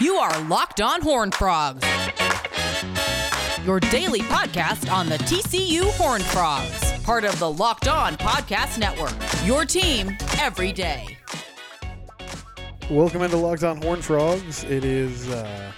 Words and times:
You 0.00 0.16
are 0.16 0.42
Locked 0.44 0.80
On 0.80 1.00
Horn 1.00 1.30
Frogs, 1.30 1.86
your 3.64 3.78
daily 3.80 4.20
podcast 4.20 4.92
on 4.92 5.08
the 5.08 5.18
TCU 5.18 5.90
Horn 5.92 6.20
Frogs, 6.22 6.92
part 7.02 7.24
of 7.24 7.38
the 7.38 7.50
Locked 7.50 7.88
On 7.88 8.16
Podcast 8.16 8.78
Network. 8.78 9.14
Your 9.46 9.64
team 9.64 10.16
every 10.40 10.72
day. 10.72 11.16
Welcome 12.90 13.22
into 13.22 13.36
Locked 13.36 13.64
On 13.64 13.80
Horn 13.80 14.02
Frogs. 14.02 14.64
It 14.64 14.84
is 14.84 15.28
uh, 15.30 15.72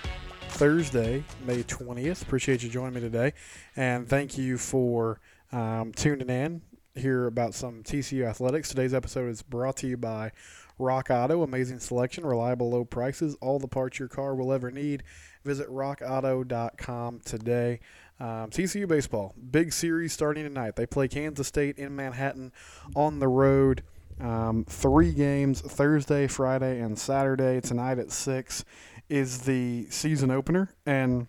Thursday, 0.48 1.22
May 1.46 1.62
20th. 1.62 2.22
Appreciate 2.22 2.62
you 2.62 2.70
joining 2.70 2.95
me 2.95 3.00
today. 3.00 3.34
And 3.77 4.09
thank 4.09 4.38
you 4.38 4.56
for 4.56 5.20
um, 5.52 5.93
tuning 5.93 6.30
in 6.30 6.62
here 6.95 7.27
about 7.27 7.54
some 7.54 7.82
TCU 7.82 8.25
athletics. 8.25 8.68
Today's 8.68 8.95
episode 8.95 9.29
is 9.29 9.43
brought 9.43 9.77
to 9.79 9.86
you 9.86 9.96
by 9.96 10.32
Rock 10.79 11.11
Auto. 11.11 11.43
Amazing 11.43 11.80
selection, 11.80 12.25
reliable 12.27 12.70
low 12.70 12.84
prices, 12.84 13.36
all 13.40 13.58
the 13.58 13.68
parts 13.68 13.98
your 13.98 14.08
car 14.08 14.35
will 14.35 14.53
ever 14.53 14.71
need. 14.71 15.03
Visit 15.44 15.68
rockauto.com 15.68 17.21
today. 17.25 17.81
Um, 18.21 18.50
TCU 18.50 18.86
baseball, 18.86 19.34
big 19.50 19.72
series 19.72 20.12
starting 20.12 20.45
tonight. 20.45 20.76
They 20.76 20.86
play 20.86 21.08
Kansas 21.08 21.48
State 21.48 21.79
in 21.79 21.96
Manhattan 21.96 22.53
on 22.95 23.18
the 23.18 23.29
road. 23.29 23.82
Um, 24.21 24.64
three 24.68 25.12
games 25.12 25.61
Thursday, 25.61 26.29
Friday, 26.29 26.81
and 26.81 26.98
Saturday. 26.98 27.61
Tonight 27.61 27.98
at 27.98 28.12
6 28.12 28.64
is 29.09 29.40
the 29.40 29.86
season 29.90 30.31
opener. 30.31 30.70
And 30.86 31.26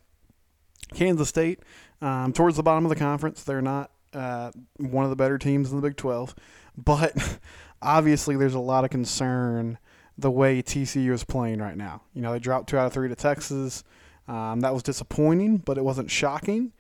Kansas 0.94 1.30
State, 1.30 1.60
um, 2.02 2.32
towards 2.34 2.58
the 2.58 2.64
bottom 2.64 2.86
of 2.86 2.90
the 2.90 2.96
conference, 2.96 3.44
they're 3.44 3.62
not 3.62 3.92
uh, 4.14 4.52
one 4.78 5.04
of 5.04 5.10
the 5.10 5.16
better 5.16 5.38
teams 5.38 5.72
in 5.72 5.78
the 5.78 5.82
Big 5.82 5.98
12. 5.98 6.36
But 6.78 7.40
obviously, 7.86 8.36
there's 8.36 8.56
a 8.56 8.60
lot 8.60 8.84
of 8.84 8.90
concern 8.90 9.78
the 10.18 10.32
way 10.32 10.62
TCU 10.62 11.12
is 11.12 11.24
playing 11.24 11.60
right 11.60 11.78
now. 11.78 12.02
You 12.14 12.22
know, 12.22 12.34
they 12.34 12.40
dropped 12.40 12.70
two 12.70 12.78
out 12.78 12.88
of 12.88 12.94
three 12.94 13.10
to 13.10 13.16
Texas. 13.16 13.84
Um, 14.28 14.62
that 14.62 14.74
was 14.74 14.84
disappointing, 14.84 15.58
but 15.58 15.78
it 15.78 15.84
wasn't 15.84 16.10
shocking. 16.10 16.74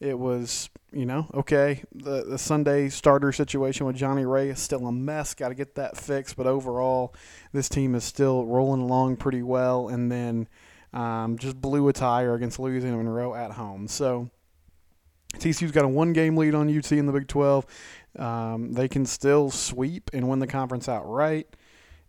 It 0.00 0.18
was, 0.18 0.68
you 0.92 1.06
know, 1.06 1.30
okay. 1.32 1.82
The 1.94 2.24
the 2.24 2.36
Sunday 2.36 2.88
starter 2.88 3.32
situation 3.32 3.86
with 3.86 3.96
Johnny 3.96 4.26
Ray 4.26 4.50
is 4.50 4.58
still 4.58 4.86
a 4.86 4.92
mess. 4.92 5.34
Got 5.34 5.48
to 5.48 5.54
get 5.54 5.76
that 5.76 5.96
fixed. 5.96 6.36
But 6.36 6.46
overall, 6.46 7.14
this 7.52 7.68
team 7.68 7.94
is 7.94 8.04
still 8.04 8.44
rolling 8.44 8.82
along 8.82 9.16
pretty 9.16 9.42
well. 9.42 9.88
And 9.88 10.10
then 10.10 10.48
um, 10.92 11.38
just 11.38 11.60
blew 11.60 11.88
a 11.88 11.92
tire 11.92 12.34
against 12.34 12.58
Louisiana 12.58 12.96
Monroe 12.96 13.34
at 13.34 13.52
home. 13.52 13.88
So 13.88 14.30
TCU's 15.34 15.72
got 15.72 15.84
a 15.84 15.88
one 15.88 16.12
game 16.12 16.36
lead 16.36 16.54
on 16.54 16.76
UT 16.76 16.90
in 16.92 17.06
the 17.06 17.12
Big 17.12 17.28
12. 17.28 17.66
Um, 18.18 18.72
they 18.72 18.88
can 18.88 19.06
still 19.06 19.50
sweep 19.50 20.10
and 20.12 20.28
win 20.28 20.38
the 20.38 20.46
conference 20.46 20.88
outright. 20.88 21.48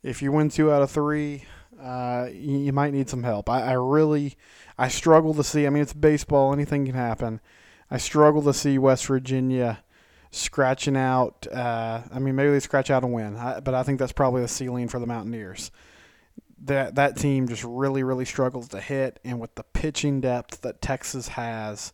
If 0.03 0.22
you 0.22 0.31
win 0.31 0.50
two 0.50 0.72
out 0.72 0.84
of 0.84 0.92
three, 0.92 1.45
uh, 1.81 2.30
you, 2.31 2.72
might 2.72 2.94
need 2.94 3.09
some 3.09 3.23
help. 3.23 3.50
I, 3.50 3.64
I 3.64 3.73
really, 3.73 4.36
I 4.78 4.88
struggle 4.88 5.33
to 5.33 5.44
see. 5.44 5.66
I 5.66 5.70
mean, 5.70 5.83
it's 5.83 5.94
baseball; 5.94 6.53
anything 6.53 6.86
can 6.86 6.95
happen. 6.95 7.42
I 7.89 7.98
struggle 7.98 8.42
to 8.44 8.53
see 8.53 8.78
West 8.78 9.08
Virginia 9.08 9.83
scratching 10.31 10.95
out. 10.95 11.48
Uh, 11.52 12.02
I 12.11 12.20
mean, 12.20 12.36
maybe 12.36 12.52
they 12.52 12.59
scratch 12.59 12.89
out 12.89 13.03
a 13.03 13.08
win, 13.08 13.36
I, 13.36 13.59
but 13.59 13.73
I 13.73 13.83
think 13.83 14.00
that's 14.00 14.11
probably 14.11 14.42
the 14.42 14.48
ceiling 14.48 14.88
for 14.88 15.00
the 15.00 15.08
Mountaineers. 15.08 15.72
That 16.64 16.95
that 16.95 17.17
team 17.17 17.48
just 17.48 17.64
really, 17.64 18.03
really 18.03 18.26
struggles 18.26 18.70
to 18.70 18.80
hit, 18.80 19.20
and 19.23 19.39
with 19.39 19.56
the 19.56 19.64
pitching 19.64 20.22
depth 20.22 20.61
that 20.61 20.81
Texas 20.81 21.30
has, 21.30 21.94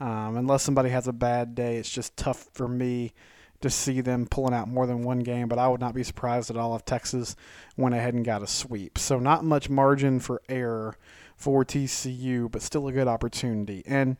um, 0.00 0.36
unless 0.36 0.62
somebody 0.62 0.88
has 0.88 1.06
a 1.06 1.12
bad 1.12 1.54
day, 1.54 1.76
it's 1.76 1.90
just 1.90 2.16
tough 2.16 2.48
for 2.52 2.66
me 2.66 3.12
to 3.60 3.70
see 3.70 4.00
them 4.00 4.26
pulling 4.26 4.54
out 4.54 4.68
more 4.68 4.86
than 4.86 5.02
one 5.02 5.20
game. 5.20 5.48
But 5.48 5.58
I 5.58 5.68
would 5.68 5.80
not 5.80 5.94
be 5.94 6.02
surprised 6.02 6.50
at 6.50 6.56
all 6.56 6.74
if 6.76 6.84
Texas 6.84 7.36
went 7.76 7.94
ahead 7.94 8.14
and 8.14 8.24
got 8.24 8.42
a 8.42 8.46
sweep. 8.46 8.98
So 8.98 9.18
not 9.18 9.44
much 9.44 9.68
margin 9.68 10.20
for 10.20 10.42
error 10.48 10.96
for 11.36 11.64
TCU, 11.64 12.50
but 12.50 12.62
still 12.62 12.88
a 12.88 12.92
good 12.92 13.08
opportunity. 13.08 13.82
And 13.86 14.16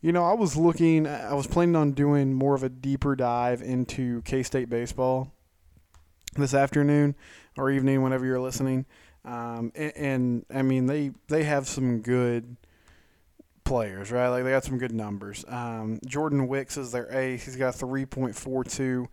you 0.00 0.12
know, 0.12 0.24
I 0.24 0.34
was 0.34 0.56
looking, 0.56 1.06
I 1.06 1.34
was 1.34 1.46
planning 1.46 1.74
on 1.74 1.92
doing 1.92 2.32
more 2.32 2.54
of 2.54 2.62
a 2.62 2.68
deeper 2.68 3.16
dive 3.16 3.62
into 3.62 4.22
K 4.22 4.42
State 4.42 4.70
baseball 4.70 5.32
this 6.34 6.54
afternoon 6.54 7.16
or 7.56 7.70
evening, 7.70 8.02
whenever 8.02 8.24
you're 8.24 8.40
listening. 8.40 8.86
Um, 9.24 9.72
and, 9.74 9.92
and, 9.96 10.46
I 10.54 10.62
mean, 10.62 10.86
they 10.86 11.10
they 11.26 11.42
have 11.44 11.66
some 11.66 12.00
good 12.00 12.56
players, 13.68 14.10
right? 14.10 14.28
Like 14.28 14.44
they 14.44 14.50
got 14.50 14.64
some 14.64 14.78
good 14.78 14.92
numbers. 14.92 15.44
Um, 15.46 16.00
Jordan 16.06 16.48
Wicks 16.48 16.76
is 16.76 16.90
their 16.90 17.12
ace. 17.14 17.44
He's 17.44 17.56
got 17.56 17.74
3.42 17.74 19.06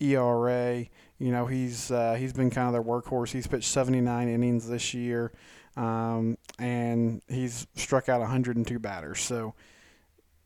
ERA. 0.00 0.86
You 1.18 1.32
know, 1.32 1.46
he's 1.46 1.90
uh, 1.90 2.14
he's 2.14 2.32
been 2.32 2.50
kind 2.50 2.66
of 2.66 2.72
their 2.72 2.82
workhorse. 2.82 3.30
He's 3.30 3.46
pitched 3.46 3.68
79 3.68 4.28
innings 4.28 4.68
this 4.68 4.92
year, 4.92 5.32
um, 5.76 6.36
and 6.58 7.22
he's 7.28 7.66
struck 7.74 8.08
out 8.08 8.20
102 8.20 8.78
batters. 8.78 9.20
So 9.20 9.54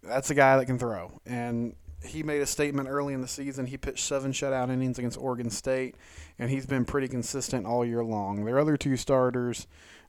that's 0.03 0.31
a 0.31 0.35
guy 0.35 0.57
that 0.57 0.67
can 0.67 0.79
throw. 0.79 1.21
And 1.27 1.75
he 2.05 2.23
made 2.23 2.43
a 2.43 2.47
statement 2.47 2.89
early 2.89 3.15
in 3.15 3.21
the 3.21 3.29
season. 3.29 3.67
He 3.67 3.77
pitched 3.77 4.05
seven 4.05 4.33
shutout 4.33 4.71
innings 4.71 4.99
against 4.99 5.19
Oregon 5.19 5.51
State, 5.51 5.97
and 6.39 6.51
he's 6.51 6.67
been 6.67 6.85
pretty 6.85 7.09
consistent 7.09 7.67
all 7.67 7.85
year 7.85 8.05
long. 8.05 8.45
Their 8.45 8.59
other 8.59 8.77
two 8.77 8.97
starters 8.97 9.67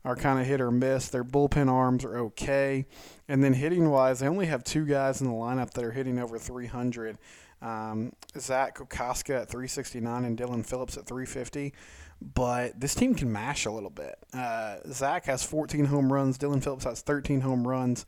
are 0.08 0.16
kind 0.16 0.40
of 0.40 0.46
hit 0.46 0.62
or 0.62 0.72
miss. 0.72 1.10
Their 1.10 1.26
bullpen 1.26 1.70
arms 1.70 2.06
are 2.06 2.18
okay. 2.18 2.86
And 3.28 3.44
then 3.44 3.54
hitting 3.54 3.90
wise, 3.90 4.20
they 4.20 4.28
only 4.28 4.46
have 4.46 4.64
two 4.64 4.86
guys 4.86 5.20
in 5.20 5.28
the 5.28 5.34
lineup 5.34 5.72
that 5.72 5.84
are 5.84 5.92
hitting 5.92 6.18
over 6.18 6.40
300. 6.40 7.18
Um, 7.62 8.14
Zach 8.38 8.78
Kokoska 8.78 9.42
at 9.42 9.50
369 9.50 10.24
and 10.24 10.38
Dylan 10.38 10.66
Phillips 10.66 10.96
at 10.96 11.06
350. 11.06 11.74
But 12.22 12.80
this 12.80 12.96
team 12.96 13.16
can 13.16 13.32
mash 13.32 13.66
a 13.66 13.72
little 13.72 13.90
bit. 13.90 14.16
Uh, 14.34 14.78
Zach 14.92 15.26
has 15.26 15.44
14 15.44 15.86
home 15.86 16.12
runs. 16.12 16.38
Dylan 16.38 16.64
Phillips 16.64 16.86
has 16.86 17.02
13 17.02 17.42
home 17.42 17.68
runs 17.68 18.06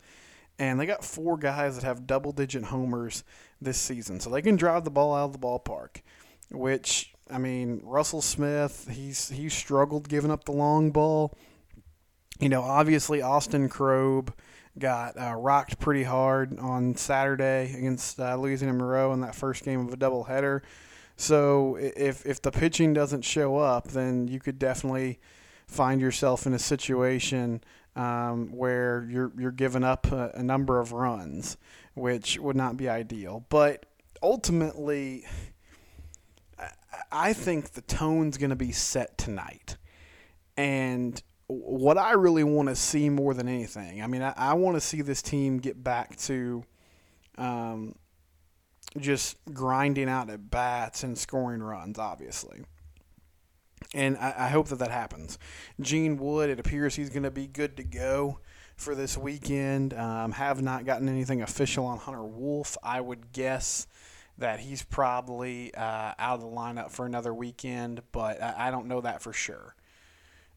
and 0.58 0.78
they 0.78 0.86
got 0.86 1.04
four 1.04 1.36
guys 1.36 1.74
that 1.74 1.84
have 1.84 2.06
double 2.06 2.32
digit 2.32 2.64
homers 2.64 3.24
this 3.60 3.78
season. 3.78 4.20
So 4.20 4.30
they 4.30 4.42
can 4.42 4.56
drive 4.56 4.84
the 4.84 4.90
ball 4.90 5.14
out 5.14 5.24
of 5.24 5.32
the 5.32 5.38
ballpark, 5.38 6.02
which 6.50 7.14
I 7.30 7.38
mean, 7.38 7.80
Russell 7.84 8.22
Smith, 8.22 8.88
he's 8.90 9.28
he's 9.28 9.54
struggled 9.54 10.08
giving 10.08 10.30
up 10.30 10.44
the 10.44 10.52
long 10.52 10.90
ball. 10.90 11.36
You 12.40 12.48
know, 12.48 12.62
obviously 12.62 13.20
Austin 13.20 13.68
Krob 13.68 14.32
got 14.78 15.18
uh, 15.18 15.34
rocked 15.34 15.78
pretty 15.78 16.04
hard 16.04 16.58
on 16.58 16.96
Saturday 16.96 17.74
against 17.76 18.18
uh, 18.18 18.34
Louisiana 18.36 18.72
Monroe 18.72 19.12
in 19.12 19.20
that 19.20 19.34
first 19.34 19.62
game 19.62 19.86
of 19.86 19.92
a 19.92 19.96
doubleheader. 19.96 20.62
So 21.16 21.76
if 21.76 22.24
if 22.24 22.40
the 22.40 22.50
pitching 22.50 22.94
doesn't 22.94 23.22
show 23.22 23.58
up, 23.58 23.88
then 23.88 24.26
you 24.26 24.40
could 24.40 24.58
definitely 24.58 25.20
find 25.66 26.00
yourself 26.00 26.46
in 26.46 26.54
a 26.54 26.58
situation 26.58 27.62
um, 27.94 28.56
where 28.56 29.06
you're 29.10 29.32
you're 29.38 29.50
giving 29.50 29.84
up 29.84 30.10
a, 30.10 30.30
a 30.34 30.42
number 30.42 30.80
of 30.80 30.92
runs, 30.92 31.58
which 31.92 32.38
would 32.38 32.56
not 32.56 32.78
be 32.78 32.88
ideal. 32.88 33.44
But 33.50 33.84
ultimately, 34.22 35.26
I 37.12 37.34
think 37.34 37.72
the 37.72 37.82
tone's 37.82 38.38
going 38.38 38.50
to 38.50 38.56
be 38.56 38.72
set 38.72 39.18
tonight, 39.18 39.76
and 40.56 41.22
what 41.50 41.98
I 41.98 42.12
really 42.12 42.44
want 42.44 42.68
to 42.68 42.76
see 42.76 43.08
more 43.08 43.34
than 43.34 43.48
anything, 43.48 44.02
I 44.02 44.06
mean, 44.06 44.22
I, 44.22 44.32
I 44.36 44.54
want 44.54 44.76
to 44.76 44.80
see 44.80 45.02
this 45.02 45.22
team 45.22 45.58
get 45.58 45.82
back 45.82 46.16
to 46.20 46.64
um, 47.38 47.94
just 48.98 49.36
grinding 49.52 50.08
out 50.08 50.30
at 50.30 50.50
bats 50.50 51.02
and 51.02 51.16
scoring 51.16 51.62
runs, 51.62 51.98
obviously 51.98 52.64
and 53.94 54.16
I, 54.18 54.34
I, 54.38 54.48
hope 54.48 54.68
that 54.68 54.78
that 54.78 54.90
happens. 54.90 55.38
Gene 55.80 56.16
Wood, 56.16 56.50
it 56.50 56.60
appears 56.60 56.94
he's 56.94 57.10
going 57.10 57.24
to 57.24 57.30
be 57.30 57.46
good 57.46 57.76
to 57.78 57.84
go 57.84 58.38
for 58.76 58.94
this 58.94 59.16
weekend. 59.18 59.94
Um, 59.94 60.32
have 60.32 60.62
not 60.62 60.84
gotten 60.84 61.08
anything 61.08 61.42
official 61.42 61.86
on 61.86 61.98
Hunter 61.98 62.24
Wolf. 62.24 62.76
I 62.82 63.00
would 63.00 63.32
guess 63.32 63.86
that 64.38 64.60
he's 64.60 64.82
probably 64.82 65.74
uh, 65.74 66.14
out 66.18 66.34
of 66.36 66.40
the 66.40 66.46
lineup 66.46 66.90
for 66.90 67.04
another 67.04 67.34
weekend, 67.34 68.02
but 68.12 68.42
I, 68.42 68.68
I 68.68 68.70
don't 68.70 68.86
know 68.86 69.00
that 69.00 69.22
for 69.22 69.32
sure. 69.32 69.74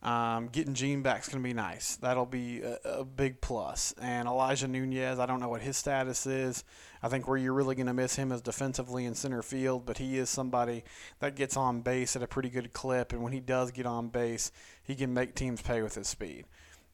Um, 0.03 0.49
getting 0.49 0.73
Gene 0.73 1.01
back 1.01 1.21
is 1.21 1.29
going 1.29 1.41
to 1.41 1.47
be 1.47 1.53
nice. 1.53 1.95
That'll 1.95 2.25
be 2.25 2.61
a, 2.61 2.77
a, 2.83 3.05
big 3.05 3.39
plus. 3.39 3.95
And 4.01 4.27
Elijah 4.27 4.67
Nunez, 4.67 5.17
I 5.17 5.25
don't 5.25 5.39
know 5.39 5.47
what 5.47 5.61
his 5.61 5.77
status 5.77 6.25
is. 6.25 6.65
I 7.01 7.07
think 7.07 7.25
where 7.25 7.37
you're 7.37 7.53
really 7.53 7.75
going 7.75 7.87
to 7.87 7.93
miss 7.93 8.17
him 8.17 8.33
is 8.33 8.41
defensively 8.41 9.05
in 9.05 9.15
center 9.15 9.41
field, 9.41 9.85
but 9.85 9.99
he 9.99 10.17
is 10.17 10.29
somebody 10.29 10.83
that 11.19 11.37
gets 11.37 11.55
on 11.55 11.79
base 11.79 12.17
at 12.17 12.21
a 12.21 12.27
pretty 12.27 12.49
good 12.49 12.73
clip. 12.73 13.13
And 13.13 13.23
when 13.23 13.31
he 13.31 13.39
does 13.39 13.71
get 13.71 13.85
on 13.85 14.09
base, 14.09 14.51
he 14.83 14.93
can 14.93 15.13
make 15.13 15.35
teams 15.35 15.61
pay 15.61 15.81
with 15.81 15.95
his 15.95 16.09
speed. 16.09 16.47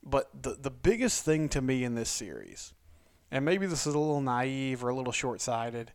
But 0.03 0.29
the, 0.39 0.51
the 0.61 0.71
biggest 0.71 1.25
thing 1.25 1.49
to 1.49 1.63
me 1.63 1.83
in 1.83 1.95
this 1.95 2.11
series, 2.11 2.73
and 3.31 3.43
maybe 3.43 3.65
this 3.65 3.87
is 3.87 3.95
a 3.95 3.99
little 3.99 4.21
naive 4.21 4.83
or 4.83 4.89
a 4.89 4.95
little 4.95 5.11
short 5.11 5.41
sighted, 5.41 5.93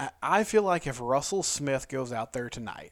I, 0.00 0.10
I 0.20 0.44
feel 0.44 0.64
like 0.64 0.88
if 0.88 1.00
Russell 1.00 1.44
Smith 1.44 1.88
goes 1.88 2.12
out 2.12 2.32
there 2.32 2.50
tonight 2.50 2.90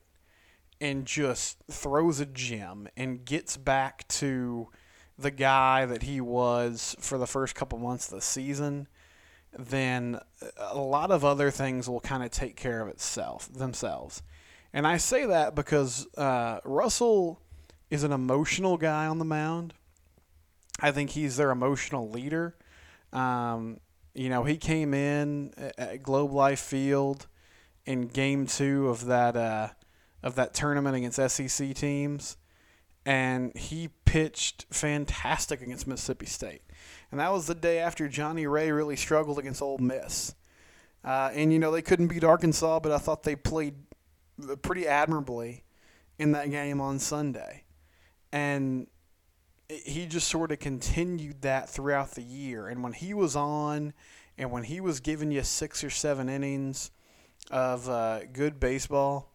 and 0.83 1.07
just 1.07 1.63
throws 1.71 2.19
a 2.19 2.27
gem 2.27 2.89
and 2.97 3.25
gets 3.25 3.57
back 3.57 4.07
to 4.09 4.69
the 5.17 5.31
guy 5.31 5.87
that 5.87 6.03
he 6.03 6.21
was 6.21 6.97
for 6.99 7.19
the 7.19 7.27
first 7.27 7.55
couple 7.55 7.79
months 7.79 8.09
of 8.09 8.17
the 8.17 8.21
season, 8.21 8.89
then 9.57 10.19
a 10.59 10.77
lot 10.77 11.13
of 11.13 11.25
other 11.25 11.53
things 11.53 11.89
will 11.89 12.01
kind 12.01 12.25
of 12.25 12.33
take 12.33 12.57
care 12.57 12.81
of 12.81 12.89
itself 12.89 13.49
themselves. 13.53 14.25
And 14.73 14.85
I 14.85 14.97
say 14.97 15.25
that 15.25 15.55
because 15.55 16.09
uh, 16.17 16.59
Russell 16.65 17.41
is 17.89 18.03
an 18.03 18.11
emotional 18.11 18.77
guy 18.77 19.07
on 19.07 19.21
the 19.21 19.25
mound. 19.25 19.75
I 20.81 20.91
think 20.91 21.11
he's 21.11 21.37
their 21.37 21.53
emotional 21.53 22.11
leader. 22.11 22.57
Um, 23.13 23.79
you 24.15 24.29
know, 24.29 24.43
he 24.43 24.57
came 24.57 24.95
in 24.95 25.53
at 25.79 26.03
Globe 26.03 26.33
Life 26.33 26.59
Field 26.61 27.29
in 27.87 28.09
Game 28.09 28.47
Two 28.47 28.89
of 28.89 29.05
that 29.07 29.37
uh, 29.37 29.69
of 30.23 30.35
that 30.37 30.55
tournament 30.55 30.97
against 30.97 31.31
SEC 31.31 31.75
teams, 31.75 32.37
and 33.05 33.57
he 33.57 33.89
pitched 34.05 34.67
fantastic 34.71 35.61
against 35.61 35.87
Mississippi 35.87 36.27
State. 36.27 36.63
And 37.11 37.21
that 37.21 37.33
was 37.33 37.47
the 37.47 37.55
day 37.55 37.79
after 37.79 38.09
Johnny 38.09 38.47
Ray 38.47 38.71
really 38.71 38.97
struggled 38.97 39.39
against 39.39 39.61
Ole 39.61 39.79
Miss. 39.79 40.35
Uh, 41.05 41.31
and 41.35 41.53
you 41.53 41.59
know 41.59 41.73
they 41.73 41.83
couldn't 41.83 42.07
beat 42.07 42.23
Arkansas, 42.23 42.81
but 42.81 42.93
I 42.93 42.99
thought 42.99 43.25
they 43.25 43.35
played 43.35 43.75
pretty 44.63 44.87
admirably 44.87 45.65
in 46.19 46.33
that 46.33 46.51
game 46.51 46.81
on 46.81 46.99
Sunday. 46.99 47.65
And 48.31 48.87
he 49.69 50.07
just 50.07 50.29
sort 50.29 50.53
of 50.53 50.59
continued 50.59 51.43
that 51.43 51.69
throughout 51.69 52.13
the 52.13 52.23
year. 52.23 52.69
And 52.69 52.83
when 52.83 52.93
he 52.93 53.15
was 53.15 53.35
on, 53.35 53.95
and 54.39 54.51
when 54.51 54.65
he 54.65 54.81
was 54.81 55.01
giving 55.01 55.31
you 55.31 55.43
six 55.43 55.83
or 55.83 55.91
seven 55.91 56.29
innings 56.29 56.91
of 57.51 57.89
uh, 57.89 58.21
good 58.33 58.61
baseball, 58.61 59.32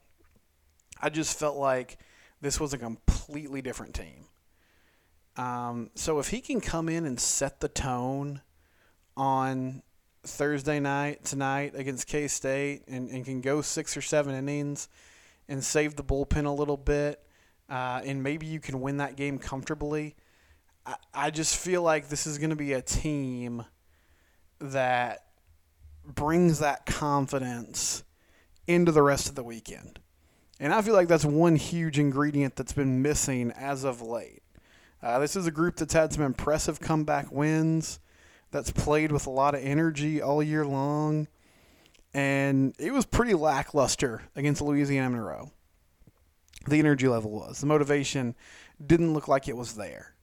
I 1.02 1.10
just 1.10 1.38
felt 1.38 1.58
like 1.58 1.98
this 2.42 2.60
was 2.60 2.74
a 2.74 2.78
completely 2.78 3.62
different 3.62 3.94
team. 3.94 4.26
Um, 5.36 5.92
so 5.96 6.20
if 6.20 6.30
he 6.30 6.42
can 6.42 6.62
come 6.62 6.90
in 6.90 7.06
and 7.06 7.20
set 7.20 7.60
the 7.60 7.68
tone 7.68 8.42
on 9.16 9.84
Thursday 10.24 10.80
night 10.80 11.24
tonight 11.24 11.74
against 11.76 12.08
K 12.08 12.28
State 12.28 12.84
and, 12.88 13.10
and 13.10 13.24
can 13.24 13.42
go 13.42 13.62
six 13.62 13.96
or 13.96 14.02
seven 14.02 14.36
innings 14.36 14.90
and 15.48 15.64
save 15.64 15.96
the 15.96 16.04
bullpen 16.04 16.46
a 16.46 16.52
little 16.52 16.78
bit, 16.78 17.22
uh, 17.70 18.02
and 18.04 18.24
maybe 18.24 18.46
you 18.46 18.60
can 18.60 18.82
win 18.82 18.98
that 18.98 19.16
game 19.16 19.38
comfortably. 19.38 20.16
I, 20.86 20.96
I 21.14 21.30
just 21.30 21.56
feel 21.56 21.82
like 21.82 22.10
this 22.10 22.28
is 22.28 22.38
going 22.38 22.50
to 22.50 22.56
be 22.56 22.74
a 22.74 22.82
team 22.82 23.64
that 24.60 25.26
brings 26.04 26.60
that 26.60 26.86
confidence 26.86 28.04
into 28.66 28.92
the 28.92 29.04
rest 29.04 29.30
of 29.30 29.36
the 29.36 29.44
weekend. 29.44 30.00
And 30.60 30.74
I 30.74 30.82
feel 30.82 30.94
like 30.94 31.08
that's 31.08 31.26
one 31.26 31.56
huge 31.56 32.00
ingredient 32.00 32.56
that's 32.56 32.74
been 32.74 33.02
missing 33.02 33.52
as 33.52 33.84
of 33.84 34.02
late. 34.02 34.42
Uh, 35.02 35.20
this 35.20 35.36
is 35.36 35.46
a 35.46 35.52
group 35.52 35.76
that's 35.76 35.94
had 35.94 36.12
some 36.12 36.24
impressive 36.24 36.80
comeback 36.80 37.32
wins, 37.32 38.00
that's 38.52 38.72
played 38.72 39.12
with 39.12 39.28
a 39.28 39.30
lot 39.30 39.54
of 39.54 39.64
energy 39.64 40.22
all 40.22 40.42
year 40.42 40.66
long, 40.66 41.28
and 42.14 42.74
it 42.80 42.92
was 42.92 43.06
pretty 43.06 43.34
lackluster 43.34 44.24
against 44.36 44.62
Louisiana 44.62 45.10
Monroe. 45.10 45.52
The 46.68 46.80
energy 46.80 47.08
level 47.08 47.32
was. 47.32 47.60
The 47.60 47.68
motivation 47.68 48.36
didn't 48.84 49.14
look 49.14 49.28
like 49.28 49.48
it 49.48 49.56
was 49.56 49.76
there. 49.76 50.16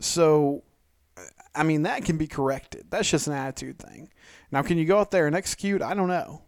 So, 0.00 0.62
I 1.54 1.62
mean, 1.62 1.84
that 1.84 2.04
can 2.04 2.18
be 2.18 2.26
corrected. 2.26 2.86
That's 2.90 3.10
just 3.10 3.26
an 3.26 3.32
attitude 3.32 3.78
thing. 3.78 4.10
Now, 4.50 4.62
can 4.62 4.76
you 4.76 4.84
go 4.84 4.98
out 4.98 5.10
there 5.10 5.26
and 5.26 5.34
execute? 5.34 5.80
I 5.82 5.94
don't 5.94 6.08
know. 6.08 6.42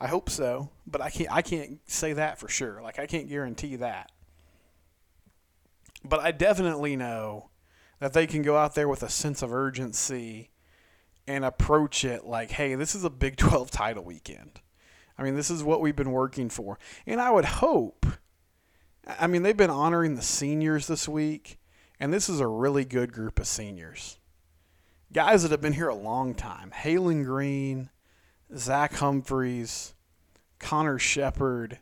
I 0.00 0.06
hope 0.06 0.30
so, 0.30 0.70
but 0.86 1.00
I 1.00 1.10
can't. 1.10 1.30
I 1.30 1.42
can't 1.42 1.78
say 1.88 2.14
that 2.14 2.38
for 2.38 2.48
sure. 2.48 2.80
Like 2.82 2.98
I 2.98 3.06
can't 3.06 3.28
guarantee 3.28 3.76
that. 3.76 4.10
But 6.02 6.20
I 6.20 6.32
definitely 6.32 6.96
know 6.96 7.50
that 7.98 8.14
they 8.14 8.26
can 8.26 8.40
go 8.40 8.56
out 8.56 8.74
there 8.74 8.88
with 8.88 9.02
a 9.02 9.10
sense 9.10 9.42
of 9.42 9.52
urgency 9.52 10.50
and 11.26 11.44
approach 11.44 12.04
it 12.04 12.24
like, 12.24 12.50
hey, 12.50 12.74
this 12.74 12.94
is 12.94 13.04
a 13.04 13.10
Big 13.10 13.36
12 13.36 13.70
title 13.70 14.04
weekend. 14.04 14.60
I 15.18 15.22
mean, 15.22 15.36
this 15.36 15.50
is 15.50 15.62
what 15.62 15.82
we've 15.82 15.96
been 15.96 16.12
working 16.12 16.48
for. 16.48 16.78
And 17.06 17.20
I 17.20 17.30
would 17.30 17.44
hope, 17.44 18.06
I 19.06 19.26
mean, 19.26 19.42
they've 19.42 19.56
been 19.56 19.68
honoring 19.68 20.14
the 20.14 20.22
seniors 20.22 20.86
this 20.86 21.06
week, 21.06 21.58
and 21.98 22.12
this 22.12 22.30
is 22.30 22.40
a 22.40 22.46
really 22.46 22.86
good 22.86 23.12
group 23.12 23.38
of 23.38 23.46
seniors. 23.46 24.18
Guys 25.12 25.42
that 25.42 25.50
have 25.50 25.60
been 25.60 25.74
here 25.74 25.88
a 25.88 25.94
long 25.94 26.34
time 26.34 26.70
Haylen 26.70 27.24
Green, 27.24 27.90
Zach 28.56 28.94
Humphreys, 28.94 29.94
Connor 30.58 30.98
Shepard. 30.98 31.78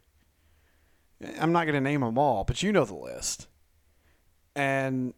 I'm 1.41 1.53
not 1.53 1.65
going 1.65 1.75
to 1.75 1.81
name 1.81 2.01
them 2.01 2.19
all, 2.19 2.45
but 2.45 2.63
you 2.63 2.73
know 2.73 2.85
the 2.85 2.95
list 2.95 3.49
and 4.59 5.15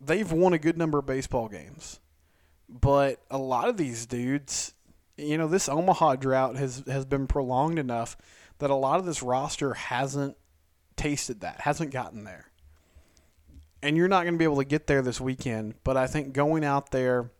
they've 0.00 0.30
won 0.30 0.52
a 0.52 0.58
good 0.58 0.78
number 0.78 0.98
of 0.98 1.06
baseball 1.06 1.48
games. 1.48 1.98
But 2.68 3.20
a 3.30 3.36
lot 3.36 3.68
of 3.68 3.76
these 3.76 4.06
dudes, 4.06 4.74
you 5.16 5.36
know, 5.36 5.48
this 5.48 5.68
Omaha 5.68 6.16
drought 6.16 6.56
has 6.56 6.84
has 6.86 7.04
been 7.04 7.26
prolonged 7.26 7.78
enough 7.78 8.16
that 8.58 8.70
a 8.70 8.74
lot 8.74 9.00
of 9.00 9.04
this 9.04 9.22
roster 9.22 9.74
hasn't 9.74 10.36
tasted 10.94 11.40
that, 11.40 11.62
hasn't 11.62 11.90
gotten 11.90 12.24
there. 12.24 12.46
And 13.82 13.96
you're 13.96 14.08
not 14.08 14.22
going 14.22 14.34
to 14.34 14.38
be 14.38 14.44
able 14.44 14.56
to 14.56 14.64
get 14.64 14.86
there 14.86 15.02
this 15.02 15.20
weekend, 15.20 15.74
but 15.84 15.96
I 15.96 16.06
think 16.06 16.32
going 16.32 16.64
out 16.64 16.92
there 16.92 17.30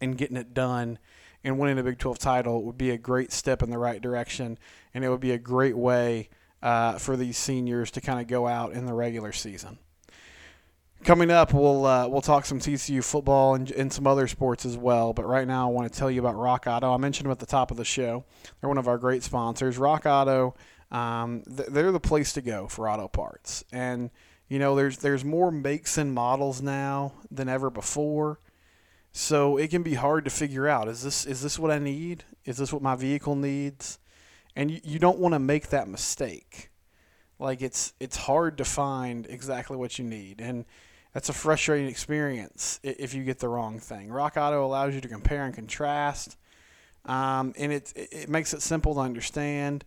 and 0.00 0.16
getting 0.16 0.36
it 0.36 0.52
done 0.52 0.98
and 1.44 1.58
winning 1.58 1.78
a 1.78 1.82
Big 1.82 1.98
12 1.98 2.18
title 2.18 2.62
would 2.64 2.78
be 2.78 2.90
a 2.90 2.98
great 2.98 3.32
step 3.32 3.62
in 3.62 3.70
the 3.70 3.78
right 3.78 4.00
direction, 4.00 4.58
and 4.94 5.04
it 5.04 5.08
would 5.08 5.20
be 5.20 5.32
a 5.32 5.38
great 5.38 5.76
way 5.76 6.28
uh, 6.62 6.98
for 6.98 7.16
these 7.16 7.36
seniors 7.36 7.90
to 7.92 8.00
kind 8.00 8.20
of 8.20 8.26
go 8.26 8.46
out 8.46 8.72
in 8.72 8.86
the 8.86 8.94
regular 8.94 9.32
season. 9.32 9.78
Coming 11.04 11.32
up, 11.32 11.52
we'll 11.52 11.84
uh, 11.84 12.06
we'll 12.06 12.20
talk 12.20 12.44
some 12.44 12.60
TCU 12.60 13.02
football 13.02 13.56
and, 13.56 13.68
and 13.72 13.92
some 13.92 14.06
other 14.06 14.28
sports 14.28 14.64
as 14.64 14.76
well. 14.76 15.12
But 15.12 15.26
right 15.26 15.48
now, 15.48 15.68
I 15.68 15.72
want 15.72 15.92
to 15.92 15.98
tell 15.98 16.08
you 16.08 16.20
about 16.20 16.36
Rock 16.36 16.66
Auto. 16.68 16.94
I 16.94 16.96
mentioned 16.96 17.24
them 17.24 17.32
at 17.32 17.40
the 17.40 17.46
top 17.46 17.72
of 17.72 17.76
the 17.76 17.84
show. 17.84 18.24
They're 18.60 18.68
one 18.68 18.78
of 18.78 18.86
our 18.86 18.98
great 18.98 19.24
sponsors. 19.24 19.78
Rock 19.78 20.06
Auto, 20.06 20.54
um, 20.92 21.42
they're 21.46 21.90
the 21.90 21.98
place 21.98 22.32
to 22.34 22.40
go 22.40 22.68
for 22.68 22.88
auto 22.88 23.08
parts. 23.08 23.64
And 23.72 24.10
you 24.48 24.60
know, 24.60 24.76
there's 24.76 24.98
there's 24.98 25.24
more 25.24 25.50
makes 25.50 25.98
and 25.98 26.14
models 26.14 26.62
now 26.62 27.14
than 27.32 27.48
ever 27.48 27.68
before. 27.68 28.38
So 29.12 29.58
it 29.58 29.68
can 29.68 29.82
be 29.82 29.94
hard 29.94 30.24
to 30.24 30.30
figure 30.30 30.66
out 30.66 30.88
is 30.88 31.02
this 31.02 31.26
is 31.26 31.42
this 31.42 31.58
what 31.58 31.70
I 31.70 31.78
need? 31.78 32.24
Is 32.44 32.56
this 32.56 32.72
what 32.72 32.82
my 32.82 32.96
vehicle 32.96 33.36
needs? 33.36 33.98
And 34.56 34.70
you, 34.70 34.80
you 34.82 34.98
don't 34.98 35.18
want 35.18 35.34
to 35.34 35.38
make 35.38 35.68
that 35.68 35.86
mistake. 35.86 36.70
Like 37.38 37.60
it's 37.60 37.92
it's 38.00 38.16
hard 38.16 38.58
to 38.58 38.64
find 38.64 39.26
exactly 39.28 39.76
what 39.76 39.98
you 39.98 40.04
need. 40.04 40.40
And 40.40 40.64
that's 41.12 41.28
a 41.28 41.34
frustrating 41.34 41.88
experience 41.88 42.80
if 42.82 43.12
you 43.12 43.22
get 43.22 43.38
the 43.38 43.48
wrong 43.48 43.78
thing. 43.78 44.10
Rock 44.10 44.36
Auto 44.36 44.64
allows 44.64 44.94
you 44.94 45.00
to 45.02 45.08
compare 45.08 45.44
and 45.44 45.54
contrast, 45.54 46.38
um, 47.04 47.52
and 47.58 47.70
it 47.70 47.92
it 47.94 48.28
makes 48.30 48.54
it 48.54 48.62
simple 48.62 48.94
to 48.94 49.00
understand. 49.00 49.84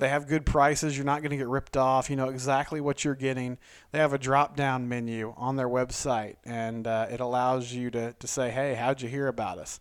They 0.00 0.08
have 0.08 0.26
good 0.26 0.44
prices. 0.44 0.96
You're 0.96 1.06
not 1.06 1.22
going 1.22 1.30
to 1.30 1.36
get 1.36 1.48
ripped 1.48 1.76
off. 1.76 2.10
You 2.10 2.16
know 2.16 2.28
exactly 2.28 2.80
what 2.80 3.04
you're 3.04 3.14
getting. 3.14 3.58
They 3.92 3.98
have 3.98 4.12
a 4.12 4.18
drop 4.18 4.56
down 4.56 4.88
menu 4.88 5.34
on 5.36 5.56
their 5.56 5.68
website, 5.68 6.36
and 6.44 6.86
uh, 6.86 7.06
it 7.10 7.20
allows 7.20 7.72
you 7.72 7.90
to, 7.92 8.12
to 8.12 8.26
say, 8.26 8.50
hey, 8.50 8.74
how'd 8.74 9.02
you 9.02 9.08
hear 9.08 9.28
about 9.28 9.58
us? 9.58 9.78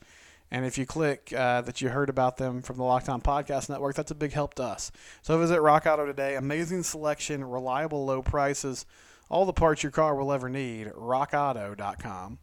And 0.51 0.65
if 0.65 0.77
you 0.77 0.85
click 0.85 1.31
uh, 1.35 1.61
that 1.61 1.79
you 1.81 1.89
heard 1.89 2.09
about 2.09 2.37
them 2.37 2.61
from 2.61 2.77
the 2.77 2.83
Locked 2.83 3.09
On 3.09 3.21
Podcast 3.21 3.69
Network, 3.69 3.95
that's 3.95 4.11
a 4.11 4.15
big 4.15 4.33
help 4.33 4.55
to 4.55 4.63
us. 4.63 4.91
So 5.21 5.37
visit 5.39 5.61
Rock 5.61 5.85
Auto 5.85 6.05
today. 6.05 6.35
Amazing 6.35 6.83
selection, 6.83 7.43
reliable 7.43 8.05
low 8.05 8.21
prices 8.21 8.85
all 9.29 9.45
the 9.45 9.53
parts 9.53 9.83
your 9.83 9.91
car 9.91 10.15
will 10.15 10.33
ever 10.33 10.49
need. 10.49 10.87
RockAuto.com. 10.87 12.39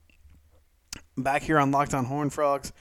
Back 1.18 1.42
here 1.42 1.58
on 1.58 1.70
Locked 1.70 1.94
On 1.94 2.04
Horn 2.04 2.30
Frogs, 2.30 2.72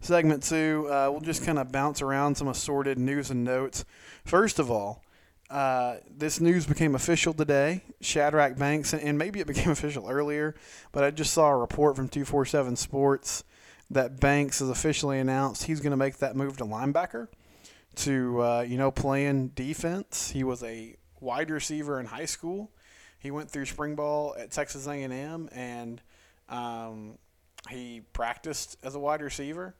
segment 0.00 0.42
two, 0.42 0.86
uh, 0.90 1.08
we'll 1.10 1.20
just 1.20 1.44
kind 1.44 1.58
of 1.58 1.70
bounce 1.70 2.02
around 2.02 2.36
some 2.36 2.48
assorted 2.48 2.98
news 2.98 3.30
and 3.30 3.44
notes. 3.44 3.84
First 4.24 4.58
of 4.58 4.70
all, 4.70 5.02
uh, 5.50 5.96
this 6.08 6.40
news 6.40 6.66
became 6.66 6.94
official 6.94 7.34
today. 7.34 7.82
Shadrach 8.00 8.56
Banks, 8.56 8.94
and 8.94 9.18
maybe 9.18 9.40
it 9.40 9.46
became 9.48 9.70
official 9.70 10.08
earlier, 10.08 10.54
but 10.92 11.04
I 11.04 11.10
just 11.10 11.32
saw 11.32 11.48
a 11.48 11.56
report 11.56 11.96
from 11.96 12.08
247 12.08 12.76
Sports 12.76 13.44
that 13.90 14.20
Banks 14.20 14.60
has 14.60 14.70
officially 14.70 15.18
announced 15.18 15.64
he's 15.64 15.80
going 15.80 15.90
to 15.90 15.96
make 15.96 16.18
that 16.18 16.36
move 16.36 16.56
to 16.58 16.64
linebacker 16.64 17.26
to, 17.96 18.42
uh, 18.42 18.60
you 18.60 18.78
know, 18.78 18.92
playing 18.92 19.48
defense. 19.48 20.30
He 20.30 20.44
was 20.44 20.62
a 20.62 20.96
wide 21.20 21.50
receiver 21.50 21.98
in 21.98 22.06
high 22.06 22.26
school. 22.26 22.70
He 23.18 23.30
went 23.30 23.50
through 23.50 23.66
spring 23.66 23.96
ball 23.96 24.34
at 24.38 24.52
Texas 24.52 24.86
A&M, 24.86 25.48
and 25.52 26.00
um, 26.48 27.18
he 27.68 28.02
practiced 28.12 28.76
as 28.82 28.94
a 28.94 28.98
wide 28.98 29.20
receiver. 29.20 29.74